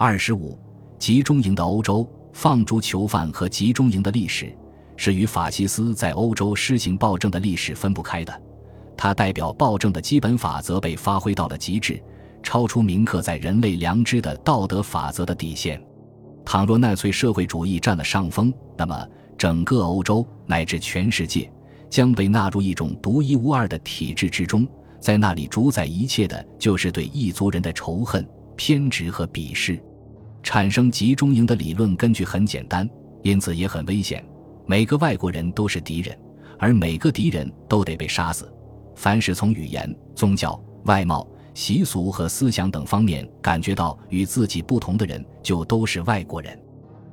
[0.00, 0.56] 二十五，
[0.96, 4.56] 集中营的欧洲放逐囚犯和集中营的历史
[4.96, 8.42] 是与法西斯在欧洲施行暴政的历史分不开的。
[8.96, 12.00] 它代表暴政的基本法则被发挥到了极致，
[12.44, 15.82] 超出铭刻在人类良知的道德法则的底线。
[16.44, 19.04] 倘若纳粹社会主义占了上风，那么
[19.36, 21.50] 整个欧洲乃至全世界
[21.90, 24.64] 将被纳入一种独一无二的体制之中，
[25.00, 28.24] 在那里主宰一切的就是对异族人的仇恨、
[28.54, 29.76] 偏执和鄙视。
[30.42, 32.88] 产生集中营的理论根据很简单，
[33.22, 34.24] 因此也很危险。
[34.66, 36.18] 每个外国人都是敌人，
[36.58, 38.52] 而每个敌人都得被杀死。
[38.94, 41.26] 凡是从语言、宗教、外貌。
[41.54, 46.56] 习俗和思想等方面感觉到与自己不同的人，就都是外国人。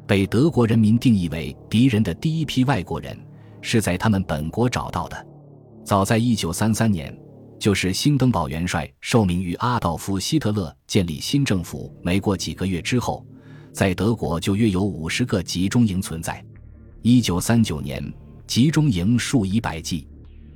[0.06, 0.78] 被德国人。
[0.78, 3.18] 民定义为敌人的第一批外国人，
[3.60, 5.28] 是在他们本国找到的。
[5.84, 7.18] 早在1933年，
[7.66, 13.26] 就是兴登堡元帅受命于阿道夫·希特勒建立新政府没过几个月之后，
[13.74, 16.46] 在德国就约有五十个集中营存在。
[17.02, 18.14] 1939年，
[18.46, 20.08] 集中营数以百计，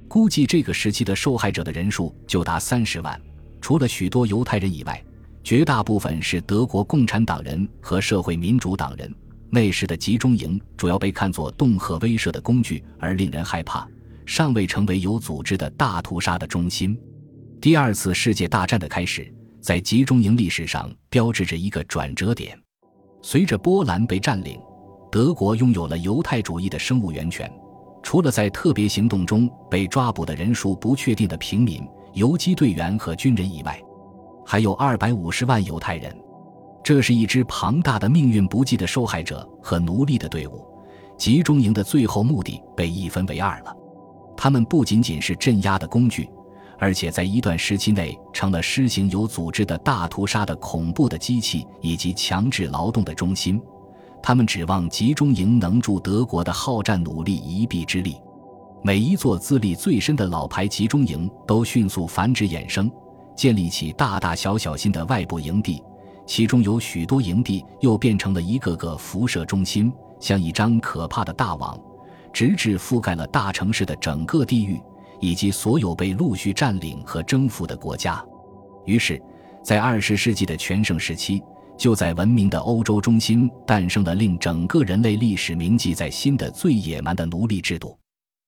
[0.08, 3.20] 估计这个时期的受害者的人数就达三十万。
[3.60, 5.04] 除了许多犹太人以外，
[5.44, 9.12] 绝大部分是德国共产党人和社会民主党人。
[9.50, 13.90] 那时的集中营主要被看作恫吓威慑的工具，而令人害怕，
[14.30, 16.96] 尚未成为有组织的大屠杀的中心。
[17.60, 22.56] 第二次世界大战的开始，在集中营历史上标志着一个转折点。
[23.24, 24.62] 随着波兰被占领，
[25.12, 27.52] 德国拥有了犹太主义的生物源泉。
[28.04, 31.84] 除了在特别行动中被抓捕的人数不确定的平民。
[32.14, 33.82] 游击队员和军人以外，
[34.46, 36.16] 还有二百五十万犹太人。
[36.84, 40.64] 这是一支庞大的、命运不济的受害者和奴隶的队伍。
[41.18, 43.76] 集中营的最后目的被一分为二了。
[44.42, 46.30] 他们不仅仅是镇压的工具，
[46.78, 53.62] 而且在一段时期内成了施行有组织的大屠杀的恐怖的机器以及强制劳动的中心。
[54.24, 58.16] 他们指望集中营能助德国的好战努力一臂之力。
[58.82, 62.90] 每一座资历最深的老牌集中营都迅速繁殖衍生，
[63.36, 65.84] 建立起大大小小新的外部营地，
[66.26, 71.78] 其中有许多营地又变成了一个个辐射中心，像一张可怕的大网，
[72.34, 74.82] 直至覆盖了大城市的整个地域
[75.20, 78.24] 以及所有被陆续占领和征服的国家。
[78.86, 79.22] 于是，
[79.64, 81.42] 在二十世纪的全盛时期，
[81.78, 87.98] 就在文明的欧洲中心诞生了令整个人类历史铭记在心的最野蛮的奴隶制度。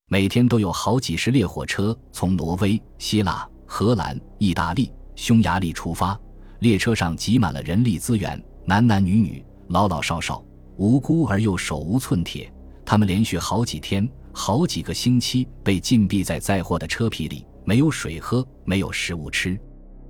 [0.07, 6.19] 每天都有好几十列火车从挪威、希腊、荷兰、意大利、匈牙利出发，
[6.59, 10.43] 列车上挤满了人力资源，男男女女、老老少少，
[10.77, 12.51] 无辜而又手无寸铁。
[12.91, 19.57] 他们连续好几天、好几个星期被禁闭在载货的车皮里，没有水喝，没有食物吃。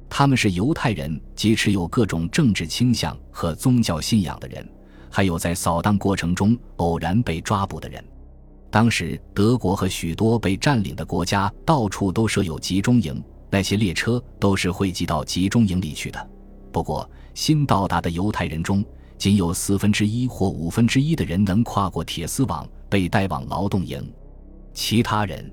[0.10, 4.68] 他们是犹太人及持有各种政治倾向和宗教信仰的人，
[5.12, 8.04] 还有在扫荡过程中偶然被抓捕的人。
[8.72, 16.30] 当时，德国和许多被占领的国家到处都设有集中营，那些列车都是汇集到集中营里去的。
[16.72, 18.84] 不过，新到达的犹太人中，
[19.22, 24.04] 仅有四分之一或五分之一的人能跨过铁丝网，被带往劳动营。
[24.74, 25.48] 其他人，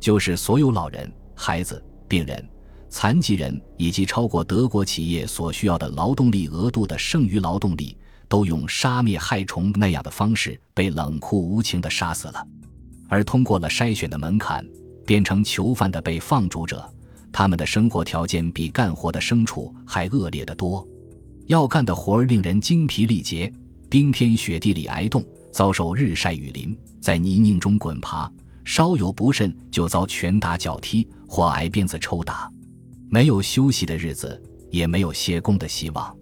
[0.00, 2.42] 就是所有老人、孩子、病人、
[2.88, 7.94] 残疾人以及超过德国企业所需要的劳动力额度的剩余劳动力。
[8.26, 12.44] 都用杀灭害虫那样的方式被冷酷无情地杀死了，
[13.06, 14.66] 而通过了筛选的门槛，
[15.04, 16.90] 变成囚犯的被放逐者，
[17.30, 20.84] 他们的生活条件比干活的牲畜还恶劣得多。
[21.46, 23.52] 要干的活儿令人精疲力竭，
[23.90, 28.30] 冰天雪地里挨冻，遭受日晒雨淋，在泥泞中滚爬，
[28.64, 32.50] 稍有不慎就遭拳打脚踢或挨鞭子抽打，
[33.10, 34.40] 没有休息的日子，
[34.70, 36.16] 也没有歇工的希望。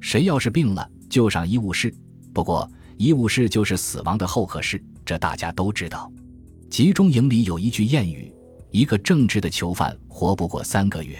[0.00, 1.92] 谁要是病了，就上医务室，
[2.34, 6.12] 不过医务室就是死亡的候客室，这大家都知道。
[6.68, 8.30] 集中营里有一句谚语
[8.70, 11.18] ：“一个正直的囚犯活不过三个月。”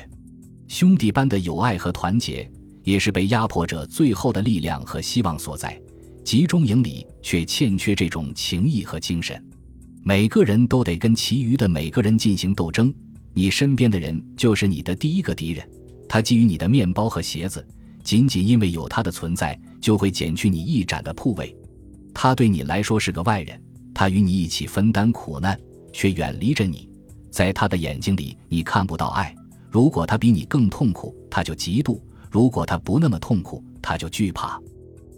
[0.69, 2.49] 兄弟般的友爱和团结，
[2.83, 5.81] 也是被压迫者最后的力量和希望所在。
[6.25, 9.43] 集中营里却欠缺这种情谊和精神，
[10.03, 12.93] 每个人都得跟其余的每个人进行斗争。
[13.33, 15.67] 你身边的人就是你的第一个敌人，
[16.09, 17.67] 他觊觎你的面包和鞋子。
[18.05, 21.55] 仅仅因为有他的存在，就会减去你一盏的铺位。
[22.15, 23.61] 他对你来说是个外人，
[23.95, 25.59] 他与你一起分担苦难，
[25.93, 26.89] 却远离着你。
[27.31, 29.35] 在他的眼睛里，你看不到爱。
[29.71, 34.61] 如果他比你更痛苦，他就嫉妒；如果他不那么痛苦，他就惧怕。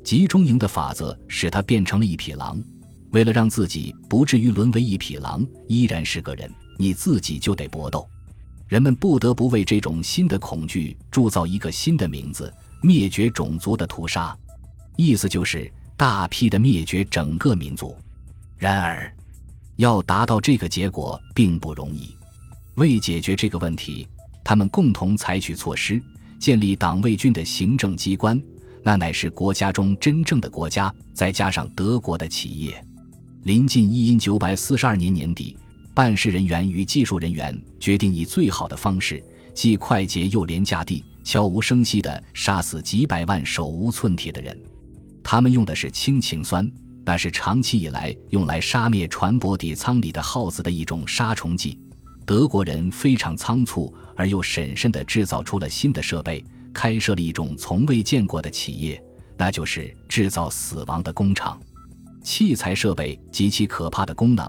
[0.02, 2.62] 集中营的法则使他变成了一匹狼。
[3.10, 8.08] 为了让自己不至于沦为一匹狼，依然是个人，你自己就得搏斗。
[8.68, 12.52] 人们不得不为这种新的恐惧铸造一个新的名字。
[12.82, 14.34] 灭绝种族的屠杀，
[14.96, 17.94] 意思就是大批的灭绝整个民族。
[18.56, 19.14] 然而，
[19.76, 22.16] 要达到这个结果并不容易。
[22.76, 24.08] 为解决这个问题，
[24.42, 26.02] 他们共同采取措施，
[26.40, 28.42] 建立党卫军的行政机关，
[28.82, 32.82] 那乃是国家中真正的国家，再加上德国的企业。
[33.42, 35.56] 临近一因九百四十二年年底，
[35.94, 39.22] 办事人员与技术人员决定以最好的方式，
[39.54, 41.04] 既快捷又廉价地。
[41.22, 44.58] 悄无声息地杀死几百万手无寸铁的人，
[45.22, 46.68] 他们用的是氢氰酸，
[47.04, 51.78] 那是长期以来用来杀灭船舶底舱里的耗子的一种杀虫剂。
[52.30, 59.02] 德国人非常仓促而又审慎地制造出了新的设备，开设了一种从未见过的企业，
[59.36, 61.60] 那就是制造死亡的工厂。
[62.22, 64.48] 器材设备及其可怕的功能，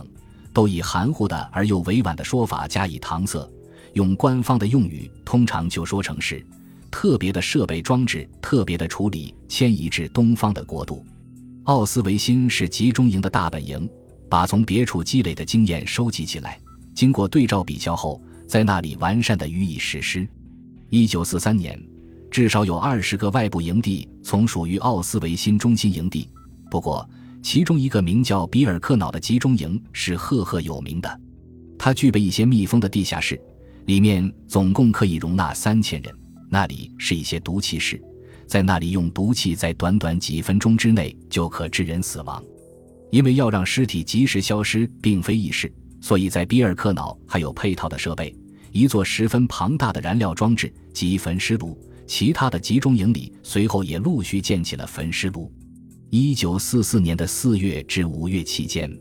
[0.53, 3.49] 都以含糊的而又委婉的说法加以搪塞，
[3.93, 6.45] 用官方的用语通常就说成是。
[6.91, 11.03] 特别的设备装置，特别的处理，迁移至东方的国度。
[11.63, 13.89] 奥斯维辛是集中营的大本营，
[14.29, 16.59] 把从别处积累的经验收集起来，
[16.93, 20.27] 经过对照比较后，在那里完善的予以实施。
[20.89, 21.81] 一九四三年，
[22.29, 26.27] 至少有二十个外部营地从属于奥斯维辛中心营地。
[26.69, 27.09] 不过，
[27.41, 31.19] 其中一个名叫比尔克瑙的集中营是赫赫有名的，
[31.77, 33.39] 它具备一些密封的地下室，
[33.85, 36.13] 里面总共可以容纳三千人。
[36.49, 38.01] 那里是一些毒气室，
[38.45, 42.43] 在那里用毒气在短短几分钟之内就可致人死亡。
[43.09, 45.71] 因为要让尸体及时消失并非易事，
[46.01, 48.35] 所以在比尔克瑙还有配套的设备，
[48.71, 51.79] 一座十分庞大的燃料装置及焚尸炉。
[52.07, 55.49] 其他的集中营里随后也陆续建起了焚尸炉。
[56.09, 58.91] 一九四四年的四月至五月期间，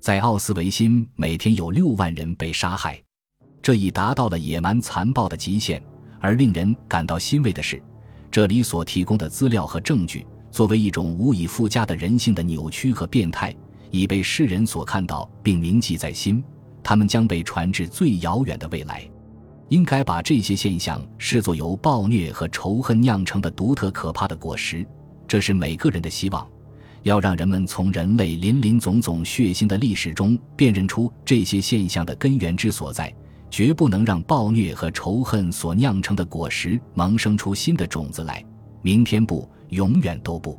[0.00, 3.02] 在奥斯维辛每天有六万人被杀害，
[3.62, 5.82] 这已达到了野蛮残暴的极限。
[6.20, 7.82] 而令人感到欣慰的是，
[8.30, 13.56] 这里所提供的资料和证据，作为一种无以复加的人性的扭曲和变态，
[13.92, 16.42] 已被世人所看到并铭记在心。
[16.82, 19.08] 他们将被传至最遥远的未来。
[19.68, 24.84] 应该把这些现象视作由暴虐和仇恨酿成的独特可怕的果实。
[25.28, 26.46] 这是每个人的希望，
[27.04, 33.14] 要让人们从人类林林总总血腥的历史中辨认出这些现象的根源之所在。
[33.48, 38.42] 绝不能让暴虐和仇恨所酿成的果实萌生出新的种子来。
[38.80, 40.58] 明天不，永远都不。